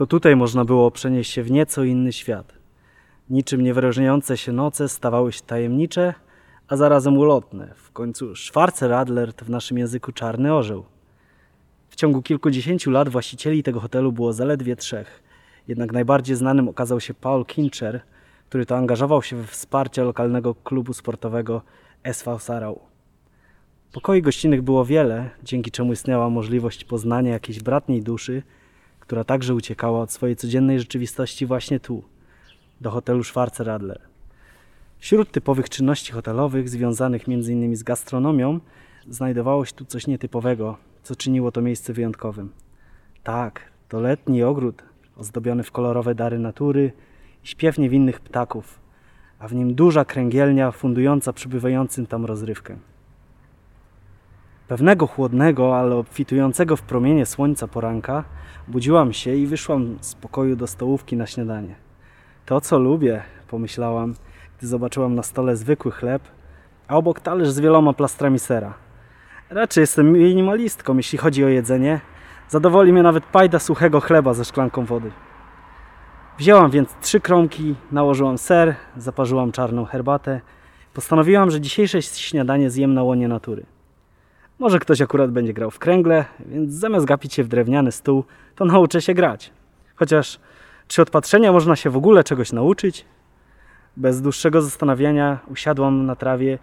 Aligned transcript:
To 0.00 0.06
tutaj 0.06 0.36
można 0.36 0.64
było 0.64 0.90
przenieść 0.90 1.32
się 1.32 1.42
w 1.42 1.50
nieco 1.50 1.84
inny 1.84 2.12
świat. 2.12 2.52
Niczym 3.30 3.60
niewyróżniające 3.60 4.36
się 4.36 4.52
noce 4.52 4.88
stawały 4.88 5.32
się 5.32 5.40
tajemnicze, 5.40 6.14
a 6.68 6.76
zarazem 6.76 7.18
ulotne. 7.18 7.74
W 7.76 7.92
końcu 7.92 8.36
Schwarzer 8.36 8.92
Adler 8.92 9.32
to 9.32 9.44
w 9.44 9.50
naszym 9.50 9.78
języku 9.78 10.12
czarny 10.12 10.54
orzeł. 10.54 10.84
W 11.88 11.96
ciągu 11.96 12.22
kilkudziesięciu 12.22 12.90
lat 12.90 13.08
właścicieli 13.08 13.62
tego 13.62 13.80
hotelu 13.80 14.12
było 14.12 14.32
zaledwie 14.32 14.76
trzech. 14.76 15.22
Jednak 15.68 15.92
najbardziej 15.92 16.36
znanym 16.36 16.68
okazał 16.68 17.00
się 17.00 17.14
Paul 17.14 17.44
Kincher, 17.44 18.00
który 18.48 18.66
to 18.66 18.76
angażował 18.76 19.22
się 19.22 19.36
we 19.36 19.46
wsparcie 19.46 20.04
lokalnego 20.04 20.54
klubu 20.54 20.92
sportowego 20.92 21.62
SV 22.04 22.38
Sarał. 22.38 22.80
Pokoi 23.92 24.22
gościnnych 24.22 24.62
było 24.62 24.84
wiele, 24.84 25.30
dzięki 25.42 25.70
czemu 25.70 25.92
istniała 25.92 26.30
możliwość 26.30 26.84
poznania 26.84 27.32
jakiejś 27.32 27.62
bratniej 27.62 28.02
duszy, 28.02 28.42
która 29.10 29.24
także 29.24 29.54
uciekała 29.54 30.00
od 30.00 30.12
swojej 30.12 30.36
codziennej 30.36 30.78
rzeczywistości 30.78 31.46
właśnie 31.46 31.80
tu, 31.80 32.02
do 32.80 32.90
hotelu 32.90 33.24
Schwarzer 33.24 33.70
Adler. 33.70 34.00
Wśród 34.98 35.30
typowych 35.30 35.68
czynności 35.68 36.12
hotelowych, 36.12 36.68
związanych 36.68 37.22
m.in. 37.28 37.76
z 37.76 37.82
gastronomią, 37.82 38.60
znajdowało 39.08 39.64
się 39.64 39.72
tu 39.72 39.84
coś 39.84 40.06
nietypowego, 40.06 40.76
co 41.02 41.16
czyniło 41.16 41.52
to 41.52 41.62
miejsce 41.62 41.92
wyjątkowym. 41.92 42.52
Tak, 43.22 43.60
to 43.88 44.00
letni 44.00 44.42
ogród, 44.42 44.82
ozdobiony 45.16 45.62
w 45.62 45.72
kolorowe 45.72 46.14
dary 46.14 46.38
natury 46.38 46.92
i 47.44 47.46
śpiew 47.46 47.78
niewinnych 47.78 48.20
ptaków, 48.20 48.78
a 49.38 49.48
w 49.48 49.54
nim 49.54 49.74
duża 49.74 50.04
kręgielnia 50.04 50.70
fundująca 50.70 51.32
przybywającym 51.32 52.06
tam 52.06 52.24
rozrywkę. 52.24 52.76
Pewnego 54.70 55.06
chłodnego, 55.06 55.78
ale 55.78 55.96
obfitującego 55.96 56.76
w 56.76 56.82
promienie 56.82 57.26
słońca 57.26 57.68
poranka 57.68 58.24
budziłam 58.68 59.12
się 59.12 59.34
i 59.34 59.46
wyszłam 59.46 59.98
z 60.00 60.14
pokoju 60.14 60.56
do 60.56 60.66
stołówki 60.66 61.16
na 61.16 61.26
śniadanie. 61.26 61.74
To, 62.46 62.60
co 62.60 62.78
lubię, 62.78 63.22
pomyślałam, 63.48 64.14
gdy 64.58 64.66
zobaczyłam 64.66 65.14
na 65.14 65.22
stole 65.22 65.56
zwykły 65.56 65.92
chleb, 65.92 66.22
a 66.88 66.96
obok 66.96 67.20
talerz 67.20 67.50
z 67.50 67.60
wieloma 67.60 67.92
plastrami 67.92 68.38
sera. 68.38 68.74
Raczej 69.48 69.82
jestem 69.82 70.12
minimalistką, 70.12 70.96
jeśli 70.96 71.18
chodzi 71.18 71.44
o 71.44 71.48
jedzenie. 71.48 72.00
Zadowoli 72.48 72.92
mnie 72.92 73.02
nawet 73.02 73.24
pajda 73.24 73.58
suchego 73.58 74.00
chleba 74.00 74.34
ze 74.34 74.44
szklanką 74.44 74.84
wody. 74.84 75.10
Wzięłam 76.38 76.70
więc 76.70 76.96
trzy 77.00 77.20
kromki, 77.20 77.74
nałożyłam 77.92 78.38
ser, 78.38 78.74
zaparzyłam 78.96 79.52
czarną 79.52 79.84
herbatę. 79.84 80.40
Postanowiłam, 80.94 81.50
że 81.50 81.60
dzisiejsze 81.60 82.02
śniadanie 82.02 82.70
zjem 82.70 82.94
na 82.94 83.02
łonie 83.02 83.28
natury. 83.28 83.66
Może 84.60 84.78
ktoś 84.78 85.00
akurat 85.00 85.30
będzie 85.30 85.52
grał 85.52 85.70
w 85.70 85.78
kręgle, 85.78 86.24
więc 86.46 86.72
zamiast 86.72 87.06
gapić 87.06 87.34
się 87.34 87.44
w 87.44 87.48
drewniany 87.48 87.92
stół, 87.92 88.24
to 88.54 88.64
nauczę 88.64 89.02
się 89.02 89.14
grać. 89.14 89.52
Chociaż 89.96 90.40
czy 90.88 91.02
od 91.02 91.10
patrzenia 91.10 91.52
można 91.52 91.76
się 91.76 91.90
w 91.90 91.96
ogóle 91.96 92.24
czegoś 92.24 92.52
nauczyć? 92.52 93.04
Bez 93.96 94.22
dłuższego 94.22 94.62
zastanawiania 94.62 95.38
usiadłam 95.48 96.06
na 96.06 96.16
trawie 96.16 96.58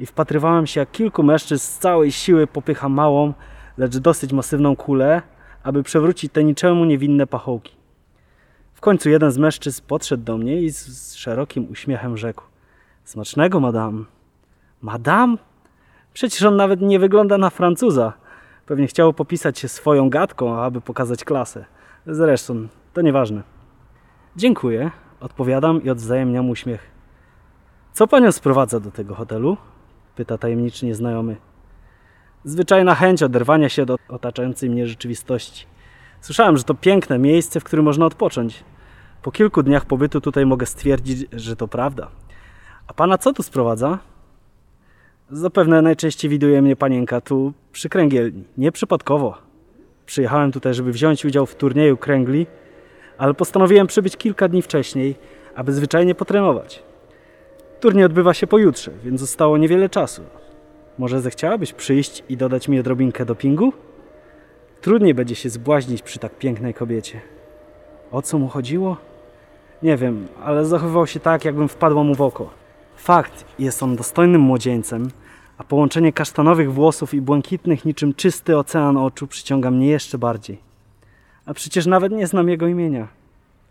i 0.00 0.06
wpatrywałem 0.06 0.66
się, 0.66 0.80
jak 0.80 0.90
kilku 0.90 1.22
mężczyzn 1.22 1.64
z 1.64 1.78
całej 1.78 2.12
siły 2.12 2.46
popycha 2.46 2.88
małą, 2.88 3.32
lecz 3.78 3.96
dosyć 3.96 4.32
masywną 4.32 4.76
kulę, 4.76 5.22
aby 5.62 5.82
przewrócić 5.82 6.32
te 6.32 6.44
niczemu 6.44 6.84
niewinne 6.84 7.26
pachołki. 7.26 7.76
W 8.74 8.80
końcu 8.80 9.10
jeden 9.10 9.30
z 9.30 9.38
mężczyzn 9.38 9.82
podszedł 9.86 10.24
do 10.24 10.38
mnie 10.38 10.62
i 10.62 10.70
z 10.70 11.14
szerokim 11.14 11.70
uśmiechem 11.70 12.16
rzekł: 12.16 12.44
Smacznego, 13.04 13.60
madam. 13.60 14.06
Madam? 14.82 15.38
Przecież 16.14 16.42
on 16.42 16.56
nawet 16.56 16.80
nie 16.80 16.98
wygląda 16.98 17.38
na 17.38 17.50
Francuza. 17.50 18.12
Pewnie 18.66 18.86
chciał 18.86 19.12
popisać 19.12 19.58
się 19.58 19.68
swoją 19.68 20.10
gadką, 20.10 20.58
aby 20.58 20.80
pokazać 20.80 21.24
klasę. 21.24 21.64
Zresztą, 22.06 22.68
to 22.92 23.02
nieważne. 23.02 23.42
Dziękuję, 24.36 24.90
odpowiadam 25.20 25.82
i 25.82 25.90
odwzajemniam 25.90 26.50
uśmiech. 26.50 26.90
Co 27.92 28.06
panią 28.06 28.32
sprowadza 28.32 28.80
do 28.80 28.90
tego 28.90 29.14
hotelu? 29.14 29.56
pyta 30.16 30.38
tajemniczy 30.38 30.86
nieznajomy. 30.86 31.36
Zwyczajna 32.44 32.94
chęć 32.94 33.22
oderwania 33.22 33.68
się 33.68 33.82
od 33.82 34.00
otaczającej 34.08 34.70
mnie 34.70 34.86
rzeczywistości. 34.86 35.66
Słyszałem, 36.20 36.56
że 36.56 36.64
to 36.64 36.74
piękne 36.74 37.18
miejsce, 37.18 37.60
w 37.60 37.64
którym 37.64 37.84
można 37.84 38.06
odpocząć. 38.06 38.64
Po 39.22 39.32
kilku 39.32 39.62
dniach 39.62 39.84
pobytu 39.84 40.20
tutaj 40.20 40.46
mogę 40.46 40.66
stwierdzić, 40.66 41.26
że 41.32 41.56
to 41.56 41.68
prawda. 41.68 42.08
A 42.86 42.94
pana 42.94 43.18
co 43.18 43.32
tu 43.32 43.42
sprowadza? 43.42 43.98
Zapewne 45.34 45.82
najczęściej 45.82 46.30
widuje 46.30 46.62
mnie 46.62 46.76
panienka 46.76 47.20
tu 47.20 47.52
przy 47.72 47.88
kręgielni. 47.88 48.44
Nieprzypadkowo. 48.58 49.38
Przyjechałem 50.06 50.52
tutaj, 50.52 50.74
żeby 50.74 50.92
wziąć 50.92 51.24
udział 51.24 51.46
w 51.46 51.54
turnieju 51.54 51.96
kręgli, 51.96 52.46
ale 53.18 53.34
postanowiłem 53.34 53.86
przybyć 53.86 54.16
kilka 54.16 54.48
dni 54.48 54.62
wcześniej, 54.62 55.14
aby 55.54 55.72
zwyczajnie 55.72 56.14
potrenować. 56.14 56.82
Turniej 57.80 58.04
odbywa 58.04 58.34
się 58.34 58.46
pojutrze, 58.46 58.90
więc 59.04 59.20
zostało 59.20 59.58
niewiele 59.58 59.88
czasu. 59.88 60.22
Może 60.98 61.20
zechciałabyś 61.20 61.72
przyjść 61.72 62.24
i 62.28 62.36
dodać 62.36 62.68
mi 62.68 62.80
odrobinkę 62.80 63.24
dopingu? 63.24 63.72
Trudniej 64.80 65.14
będzie 65.14 65.34
się 65.34 65.50
zbłaźnić 65.50 66.02
przy 66.02 66.18
tak 66.18 66.38
pięknej 66.38 66.74
kobiecie. 66.74 67.20
O 68.12 68.22
co 68.22 68.38
mu 68.38 68.48
chodziło? 68.48 68.96
Nie 69.82 69.96
wiem, 69.96 70.26
ale 70.44 70.64
zachowywał 70.64 71.06
się 71.06 71.20
tak, 71.20 71.44
jakbym 71.44 71.68
wpadła 71.68 72.04
mu 72.04 72.14
w 72.14 72.22
oko. 72.22 72.50
Fakt, 72.96 73.44
jest 73.58 73.82
on 73.82 73.96
dostojnym 73.96 74.40
młodzieńcem, 74.40 75.08
a 75.58 75.64
połączenie 75.64 76.12
kasztanowych 76.12 76.72
włosów 76.72 77.14
i 77.14 77.20
błękitnych 77.20 77.84
niczym 77.84 78.14
czysty 78.14 78.58
ocean 78.58 78.96
oczu 78.96 79.26
przyciąga 79.26 79.70
mnie 79.70 79.86
jeszcze 79.86 80.18
bardziej. 80.18 80.58
A 81.46 81.54
przecież 81.54 81.86
nawet 81.86 82.12
nie 82.12 82.26
znam 82.26 82.48
jego 82.48 82.66
imienia, 82.66 83.08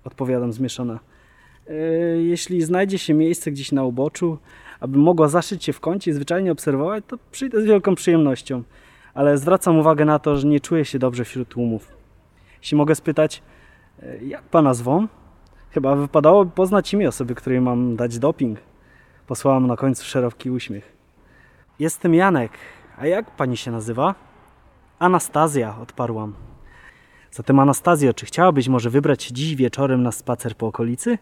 odpowiadam 0.03 0.53
zmieszana. 0.53 0.99
E, 1.67 1.73
jeśli 2.21 2.61
znajdzie 2.61 2.97
się 2.97 3.13
miejsce 3.13 3.51
gdzieś 3.51 3.71
na 3.71 3.83
uboczu, 3.83 4.38
aby 4.79 4.97
mogła 4.97 5.27
zaszyć 5.27 5.63
się 5.63 5.73
w 5.73 5.79
kącie 5.79 6.11
i 6.11 6.13
zwyczajnie 6.13 6.51
obserwować, 6.51 7.03
to 7.07 7.17
przyjdę 7.31 7.61
z 7.61 7.66
wielką 7.66 7.95
przyjemnością. 7.95 8.63
Ale 9.13 9.38
zwracam 9.38 9.79
uwagę 9.79 10.05
na 10.05 10.19
to, 10.19 10.38
że 10.38 10.47
nie 10.47 10.59
czuję 10.59 10.85
się 10.85 11.00
dobrze 11.00 11.25
wśród 11.25 11.50
tłumów. 11.50 11.88
Jeśli 12.61 12.77
mogę 12.77 12.95
spytać, 12.95 13.41
e, 14.03 14.23
jak 14.25 14.44
pana 14.44 14.73
zwą? 14.73 15.07
Chyba 15.71 15.95
wypadałoby 15.95 16.51
poznać 16.51 16.94
imię 16.94 17.07
osoby, 17.07 17.35
której 17.35 17.61
mam 17.61 17.95
dać 17.95 18.19
doping. 18.19 18.59
Posłałam 19.27 19.67
na 19.67 19.75
końcu 19.75 20.05
szeroki 20.05 20.51
uśmiech. 20.51 20.92
Jestem 21.79 22.13
Janek. 22.13 22.51
A 22.97 23.07
jak 23.07 23.31
pani 23.31 23.57
się 23.57 23.72
nazywa? 23.72 24.16
Anastazja, 25.00 25.75
odparłam. 25.81 26.34
Zatem 27.31 27.59
Anastazjo, 27.59 28.13
czy 28.13 28.25
chciałabyś 28.25 28.67
może 28.67 28.89
wybrać 28.89 29.23
się 29.23 29.34
dziś 29.34 29.56
wieczorem 29.56 30.03
na 30.03 30.12
spacer 30.12 30.56
po 30.57 30.67
okolicy? 30.67 31.17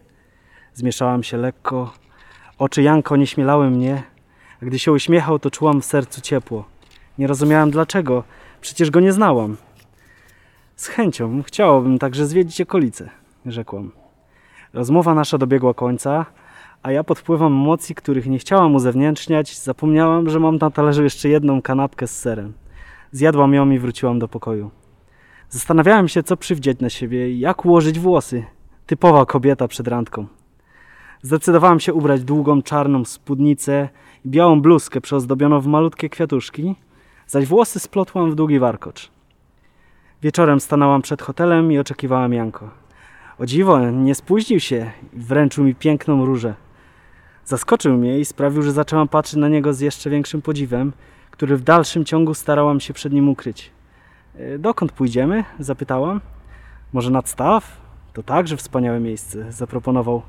Zmieszałam 0.74 1.22
się 1.22 1.36
lekko. 1.36 1.92
Oczy 2.58 2.82
Janko 2.82 3.16
nie 3.16 3.26
śmielały 3.26 3.70
mnie, 3.70 4.02
a 4.62 4.64
gdy 4.64 4.78
się 4.78 4.92
uśmiechał, 4.92 5.38
to 5.38 5.50
czułam 5.50 5.80
w 5.80 5.84
sercu 5.84 6.20
ciepło. 6.20 6.64
Nie 7.18 7.26
rozumiałam 7.26 7.70
dlaczego, 7.70 8.24
przecież 8.60 8.90
go 8.90 9.00
nie 9.00 9.12
znałam. 9.12 9.56
Z 10.76 10.86
chęcią 10.86 11.42
chciałabym 11.42 11.98
także 11.98 12.26
zwiedzić 12.26 12.60
okolice, 12.60 13.10
rzekłam. 13.46 13.92
Rozmowa 14.72 15.14
nasza 15.14 15.38
dobiegła 15.38 15.74
końca, 15.74 16.26
a 16.82 16.92
ja 16.92 17.04
pod 17.04 17.18
wpływem 17.18 17.52
emocji, 17.52 17.94
których 17.94 18.26
nie 18.26 18.38
chciałam 18.38 18.74
uzewnętrzniać, 18.74 19.58
zapomniałam, 19.58 20.30
że 20.30 20.40
mam 20.40 20.56
na 20.56 20.70
talerzu 20.70 21.02
jeszcze 21.02 21.28
jedną 21.28 21.62
kanapkę 21.62 22.06
z 22.06 22.18
serem. 22.18 22.52
Zjadłam 23.12 23.54
ją 23.54 23.70
i 23.70 23.78
wróciłam 23.78 24.18
do 24.18 24.28
pokoju. 24.28 24.70
Zastanawiałem 25.48 26.08
się, 26.08 26.22
co 26.22 26.36
przywdzieć 26.36 26.80
na 26.80 26.90
siebie 26.90 27.30
i 27.30 27.38
jak 27.38 27.64
ułożyć 27.64 27.98
włosy. 27.98 28.44
Typowa 28.86 29.26
kobieta 29.26 29.68
przed 29.68 29.88
randką. 29.88 30.26
Zdecydowałem 31.22 31.80
się 31.80 31.94
ubrać 31.94 32.24
długą 32.24 32.62
czarną 32.62 33.04
spódnicę 33.04 33.88
i 34.24 34.28
białą 34.28 34.60
bluzkę 34.60 35.00
przeozdobioną 35.00 35.60
w 35.60 35.66
malutkie 35.66 36.08
kwiatuszki, 36.08 36.74
zaś 37.26 37.46
włosy 37.46 37.80
splotłam 37.80 38.30
w 38.30 38.34
długi 38.34 38.58
warkocz. 38.58 39.10
Wieczorem 40.22 40.60
stanęłam 40.60 41.02
przed 41.02 41.22
hotelem 41.22 41.72
i 41.72 41.78
oczekiwałam 41.78 42.32
Janko. 42.32 42.70
O 43.38 43.46
dziwo, 43.46 43.90
nie 43.90 44.14
spóźnił 44.14 44.60
się 44.60 44.90
i 45.12 45.18
wręczył 45.18 45.64
mi 45.64 45.74
piękną 45.74 46.24
różę. 46.24 46.54
Zaskoczył 47.44 47.96
mnie 47.96 48.18
i 48.18 48.24
sprawił, 48.24 48.62
że 48.62 48.72
zaczęłam 48.72 49.08
patrzeć 49.08 49.36
na 49.36 49.48
niego 49.48 49.74
z 49.74 49.80
jeszcze 49.80 50.10
większym 50.10 50.42
podziwem, 50.42 50.92
który 51.30 51.56
w 51.56 51.62
dalszym 51.62 52.04
ciągu 52.04 52.34
starałam 52.34 52.80
się 52.80 52.94
przed 52.94 53.12
nim 53.12 53.28
ukryć. 53.28 53.70
E, 54.36 54.58
dokąd 54.58 54.92
pójdziemy? 54.92 55.44
zapytałam. 55.58 56.20
Może 56.92 57.10
nad 57.10 57.28
staw? 57.28 57.80
To 58.12 58.22
także 58.22 58.56
wspaniałe 58.56 59.00
miejsce, 59.00 59.52
zaproponował. 59.52 60.22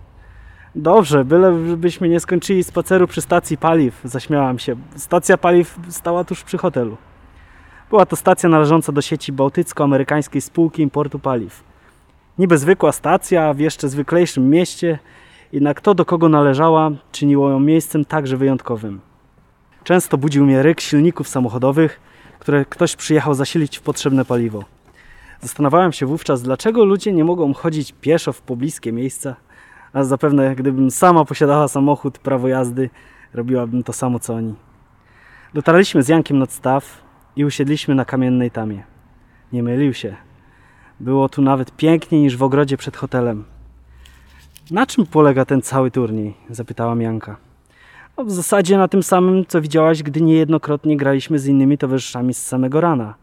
Dobrze, 0.76 1.26
bylebyśmy 1.26 2.10
nie 2.10 2.20
skończyli 2.20 2.64
spaceru 2.64 3.08
przy 3.08 3.22
stacji 3.22 3.58
paliw, 3.58 4.02
zaśmiałam 4.04 4.60
się. 4.60 4.76
Stacja 4.96 5.38
paliw 5.38 5.80
stała 5.90 6.24
tuż 6.24 6.44
przy 6.44 6.58
hotelu. 6.58 6.98
Była 7.90 8.06
to 8.06 8.16
stacja 8.16 8.50
należąca 8.50 8.92
do 8.92 9.02
sieci 9.02 9.34
bałtycko-amerykańskiej 9.34 10.42
spółki 10.42 10.82
importu 10.82 11.20
paliw. 11.20 11.64
Niby 12.38 12.58
zwykła 12.58 12.92
stacja 12.92 13.54
w 13.54 13.60
jeszcze 13.60 13.90
zwyklejszym 13.90 14.50
mieście, 14.50 15.00
jednak 15.54 15.82
to, 15.82 15.94
do 15.96 16.06
kogo 16.06 16.30
należała, 16.30 16.92
czyniło 17.12 17.50
ją 17.50 17.60
miejscem 17.60 18.06
także 18.06 18.38
wyjątkowym. 18.38 19.02
Często 19.84 20.18
budził 20.18 20.46
mnie 20.46 20.64
ryk 20.64 20.82
silników 20.82 21.28
samochodowych, 21.28 22.00
które 22.40 22.66
ktoś 22.66 22.96
przyjechał 22.96 23.34
zasilić 23.34 23.78
w 23.78 23.82
potrzebne 23.82 24.26
paliwo. 24.26 24.64
Zastanawiałem 25.42 25.92
się 25.92 26.06
wówczas, 26.06 26.42
dlaczego 26.42 26.86
ludzie 26.86 27.14
nie 27.14 27.24
mogą 27.24 27.54
chodzić 27.54 27.94
pieszo 28.02 28.34
w 28.34 28.42
pobliskie 28.42 28.92
miejsca, 28.92 29.36
a 29.94 30.04
zapewne 30.04 30.56
gdybym 30.56 30.92
sama 30.92 31.26
posiadała 31.26 31.68
samochód, 31.68 32.18
prawo 32.18 32.48
jazdy, 32.48 32.90
robiłabym 33.34 33.84
to 33.84 33.94
samo 33.94 34.20
co 34.20 34.34
oni. 34.34 34.56
Dotarliśmy 35.54 36.04
z 36.04 36.08
Jankiem 36.08 36.40
nad 36.40 36.52
staw 36.52 37.02
i 37.36 37.46
usiedliśmy 37.46 37.96
na 37.96 38.06
kamiennej 38.06 38.52
tamie. 38.52 38.84
Nie 39.52 39.64
mylił 39.64 39.94
się. 39.94 40.16
Było 41.00 41.30
tu 41.30 41.42
nawet 41.42 41.76
piękniej 41.76 42.22
niż 42.22 42.38
w 42.38 42.44
ogrodzie 42.44 42.78
przed 42.78 42.98
hotelem. 42.98 43.53
Na 44.72 44.86
czym 44.86 45.06
polega 45.06 45.46
ten 45.46 45.62
cały 45.62 45.92
turniej? 45.92 46.34
zapytałam 46.50 47.02
Janka. 47.02 47.38
No, 48.18 48.24
w 48.24 48.32
zasadzie 48.32 48.78
na 48.78 48.88
tym 48.88 49.04
samym, 49.04 49.46
co 49.46 49.62
widziałaś, 49.62 50.04
gdy 50.04 50.22
niejednokrotnie 50.22 50.98
graliśmy 50.98 51.40
z 51.40 51.48
innymi 51.48 51.78
towarzyszami 51.78 52.34
z 52.34 52.46
samego 52.46 52.82
rana. 52.82 53.16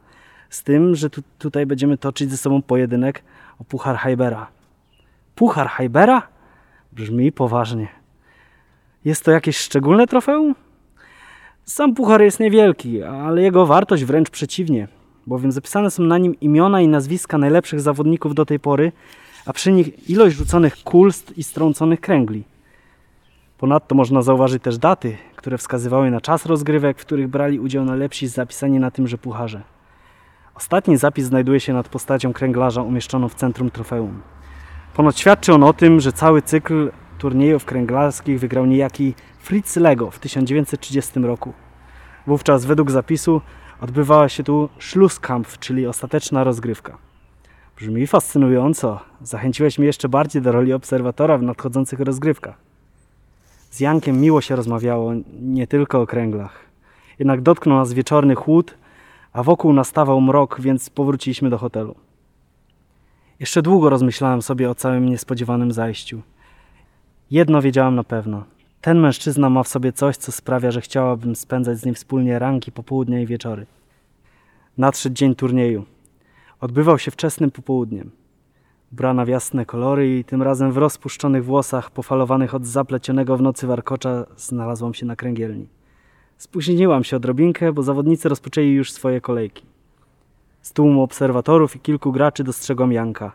Z 0.51 0.63
tym, 0.63 0.95
że 0.95 1.11
tu, 1.11 1.23
tutaj 1.39 1.67
będziemy 1.67 1.99
toczyć 1.99 2.31
ze 2.31 2.37
sobą 2.37 2.63
pojedynek 2.63 3.23
o 3.59 3.65
Puchar 3.65 3.97
Hajbera. 3.97 4.47
Puchar 5.35 5.69
Hajbera? 5.69 6.23
Brzmi 6.93 7.33
poważnie. 7.33 7.89
Jest 9.05 9.25
to 9.25 9.31
jakieś 9.31 9.59
szczególne 9.59 10.07
trofeum? 10.07 10.55
Sam 11.65 11.95
puchar 11.95 12.23
jest 12.23 12.41
niewielki, 12.41 13.03
ale 13.03 13.43
jego 13.43 13.67
wartość 13.67 14.05
wręcz 14.05 14.31
przeciwnie, 14.31 14.89
bowiem 15.27 15.53
zapisane 15.53 15.91
są 15.91 16.03
na 16.03 16.19
nim 16.19 16.41
imiona 16.41 16.81
i 16.81 16.89
nazwiska 16.89 17.39
najlepszych 17.39 17.81
zawodników 17.81 18.35
do 18.35 18.47
tej 18.47 18.61
pory, 18.61 18.93
a 19.47 19.53
przy 19.53 19.73
nich 19.73 20.11
ilość 20.11 20.37
rzuconych 20.37 20.77
kul 20.85 21.11
i 21.37 21.43
strąconych 21.43 22.01
kręgli. 22.01 22.45
Ponadto 23.59 23.95
można 23.95 24.23
zauważyć 24.23 24.63
też 24.63 24.79
daty, 24.79 25.17
które 25.37 25.59
wskazywały 25.59 26.11
na 26.11 26.21
czas 26.21 26.47
rozgrywek, 26.47 26.99
w 26.99 27.05
których 27.05 27.29
brali 27.29 27.61
udział 27.61 27.85
najlepsi 27.85 28.29
zapisani 28.29 28.79
na 28.79 28.91
tymże 28.91 29.19
pucharze. 29.19 29.63
Ostatni 30.55 30.97
zapis 30.97 31.25
znajduje 31.25 31.61
się 31.61 31.73
nad 31.73 31.89
postacią 31.89 32.33
kręglarza 32.33 32.83
umieszczoną 32.83 33.29
w 33.29 33.35
centrum 33.35 33.71
trofeum. 33.71 34.23
Ponoć 34.95 35.19
świadczy 35.19 35.53
on 35.53 35.63
o 35.63 35.73
tym, 35.73 36.01
że 36.01 36.13
cały 36.13 36.43
cykl 36.43 36.91
turniejów 37.19 37.65
kręglarskich 37.65 38.41
wygrał 38.41 38.67
niejaki 38.67 39.15
Fritz 39.39 39.77
Lego 39.77 40.11
w 40.11 40.19
1930 40.19 41.21
roku. 41.21 41.53
Wówczas 42.27 42.65
według 42.65 42.91
zapisu 42.91 43.41
odbywała 43.81 44.29
się 44.29 44.43
tu 44.43 44.69
Schlusskampf, 44.79 45.59
czyli 45.59 45.87
ostateczna 45.87 46.45
rozgrywka. 46.45 47.10
Brzmi 47.81 48.07
fascynująco. 48.07 49.01
Zachęciłeś 49.23 49.79
mnie 49.79 49.87
jeszcze 49.87 50.09
bardziej 50.09 50.43
do 50.43 50.53
roli 50.53 50.73
obserwatora 50.73 51.39
w 51.39 51.43
nadchodzących 51.43 52.01
rozgrywkach. 52.01 52.57
Z 53.71 53.81
Jankiem 53.81 54.21
miło 54.21 54.41
się 54.41 54.57
rozmawiało, 54.57 55.13
nie 55.41 55.67
tylko 55.67 56.01
o 56.01 56.07
kręglach. 56.07 56.65
Jednak 57.19 57.41
dotknął 57.41 57.79
nas 57.79 57.93
wieczorny 57.93 58.35
chłód, 58.35 58.75
a 59.33 59.43
wokół 59.43 59.73
nastawał 59.73 60.21
mrok, 60.21 60.61
więc 60.61 60.91
powróciliśmy 60.91 61.51
do 61.51 61.59
hotelu. 61.59 61.95
Jeszcze 63.39 63.63
długo 63.63 63.91
rozmyślałem 63.91 64.43
sobie 64.43 64.71
o 64.71 64.75
całym 64.75 65.09
niespodziewanym 65.09 65.73
zajściu. 65.73 66.23
Jedno 67.31 67.63
wiedziałam 67.63 67.95
na 67.95 68.05
pewno. 68.05 68.45
Ten 68.81 69.01
mężczyzna 69.01 69.51
ma 69.51 69.63
w 69.63 69.69
sobie 69.69 69.93
coś, 69.93 70.17
co 70.17 70.33
sprawia, 70.33 70.71
że 70.71 70.81
chciałabym 70.81 71.37
spędzać 71.37 71.79
z 71.79 71.85
nim 71.85 71.95
wspólnie 71.95 72.39
ranki, 72.39 72.73
popołudnia 72.73 73.21
i 73.21 73.27
wieczory. 73.27 73.67
Nadszedł 74.79 75.15
dzień 75.15 75.35
turnieju. 75.35 75.85
Odbywał 76.61 76.99
się 76.99 77.11
wczesnym 77.11 77.51
popołudniem. 77.51 78.11
Ubrana 78.93 79.25
w 79.25 79.29
jasne 79.29 79.67
kolory 79.67 80.19
i 80.19 80.25
tym 80.25 80.43
razem 80.43 80.73
w 80.73 80.77
rozpuszczonych 80.77 81.45
włosach, 81.45 81.91
pofalowanych 81.91 82.55
od 82.55 82.67
zaplecionego 82.67 83.37
w 83.37 83.43
nocy 83.43 83.67
warkocza, 83.67 84.27
znalazłam 84.37 84.95
się 84.95 85.07
na 85.07 85.17
kręgielni. 85.17 85.67
Spóźniłam 86.37 87.05
się 87.05 87.17
odrobinkę, 87.17 87.73
bo 87.73 87.83
zawodnicy 87.83 88.29
rozpoczęli 88.29 88.71
już 88.71 88.93
swoje 88.93 89.21
kolejki. 89.21 89.67
Z 90.63 90.73
tłumu 90.73 91.03
obserwatorów 91.03 91.77
i 91.77 91.81
kilku 91.81 92.13
graczy 92.13 92.45
dostrzegłam 92.45 92.93
Janka. 92.93 93.33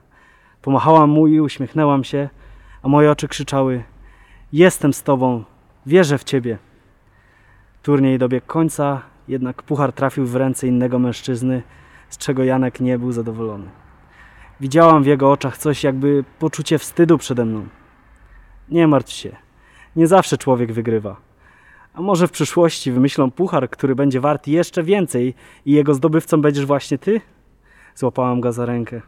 Pomachałam 0.61 1.09
mu 1.09 1.27
i 1.27 1.39
uśmiechnęłam 1.39 2.03
się, 2.03 2.29
a 2.83 2.87
moje 2.87 3.11
oczy 3.11 3.27
krzyczały 3.27 3.83
Jestem 4.53 4.93
z 4.93 5.03
tobą, 5.03 5.43
wierzę 5.85 6.17
w 6.17 6.23
ciebie. 6.23 6.57
Turniej 7.83 8.19
dobiegł 8.19 8.47
końca, 8.47 9.01
jednak 9.27 9.63
puchar 9.63 9.93
trafił 9.93 10.25
w 10.25 10.35
ręce 10.35 10.67
innego 10.67 10.99
mężczyzny, 10.99 11.63
z 12.09 12.17
czego 12.17 12.43
Janek 12.43 12.79
nie 12.79 12.99
był 12.99 13.11
zadowolony. 13.11 13.69
Widziałam 14.59 15.03
w 15.03 15.05
jego 15.05 15.31
oczach 15.31 15.57
coś 15.57 15.83
jakby 15.83 16.23
poczucie 16.39 16.77
wstydu 16.77 17.17
przede 17.17 17.45
mną. 17.45 17.65
Nie 18.69 18.87
martw 18.87 19.11
się, 19.11 19.35
nie 19.95 20.07
zawsze 20.07 20.37
człowiek 20.37 20.73
wygrywa. 20.73 21.15
A 21.93 22.01
może 22.01 22.27
w 22.27 22.31
przyszłości 22.31 22.91
wymyślą 22.91 23.31
puchar, 23.31 23.69
który 23.69 23.95
będzie 23.95 24.19
wart 24.19 24.47
jeszcze 24.47 24.83
więcej 24.83 25.33
i 25.65 25.71
jego 25.71 25.93
zdobywcą 25.93 26.41
będziesz 26.41 26.65
właśnie 26.65 26.97
ty? 26.97 27.21
Złapałam 27.95 28.41
go 28.41 28.51
za 28.51 28.65
rękę. 28.65 29.01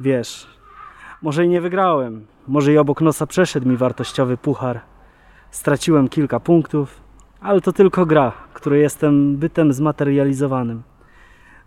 Wiesz, 0.00 0.46
może 1.22 1.44
i 1.44 1.48
nie 1.48 1.60
wygrałem, 1.60 2.26
może 2.48 2.72
i 2.72 2.78
obok 2.78 3.00
nosa 3.00 3.26
przeszedł 3.26 3.68
mi 3.68 3.76
wartościowy 3.76 4.36
puchar. 4.36 4.80
Straciłem 5.50 6.08
kilka 6.08 6.40
punktów, 6.40 7.00
ale 7.40 7.60
to 7.60 7.72
tylko 7.72 8.06
gra, 8.06 8.32
której 8.54 8.82
jestem 8.82 9.36
bytem 9.36 9.72
zmaterializowanym. 9.72 10.82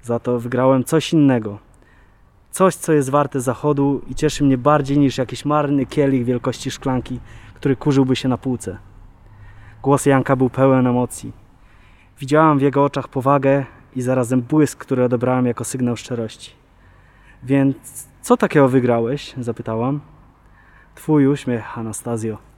Za 0.02 0.20
to 0.20 0.40
wygrałem 0.40 0.84
coś 0.84 1.14
innego. 1.14 1.60
Coś, 2.52 2.76
co 2.76 2.94
jest 2.94 3.10
warte 3.10 3.42
zachodu 3.42 4.02
i 4.10 4.16
cieszy 4.16 4.44
mnie 4.44 4.58
bardziej 4.58 4.98
niż 4.98 5.18
jakiś 5.18 5.46
marny 5.46 5.86
kielich 5.86 6.26
wielkości 6.26 6.72
szklanki, 6.72 7.20
który 7.54 7.76
kurzyłby 7.76 8.16
się 8.16 8.30
na 8.30 8.38
półce. 8.38 8.78
Głos 9.84 10.06
Janka 10.06 10.36
był 10.36 10.50
pełen 10.50 10.88
emocji. 10.88 11.32
Widziałam 12.20 12.60
w 12.60 12.62
jego 12.62 12.84
oczach 12.84 13.08
powagę 13.08 13.66
i 13.96 14.02
zarazem 14.02 14.42
błysk, 14.42 14.80
który 14.80 15.04
odebrałem 15.04 15.46
jako 15.46 15.64
sygnał 15.64 15.98
szczerości. 15.98 16.52
Więc 17.44 18.08
co 18.22 18.38
takiego 18.38 18.70
wygrałeś? 18.70 19.34
zapytałam. 19.38 20.00
Twój 20.96 21.28
uśmiech, 21.28 21.78
Anastazjo. 21.78 22.49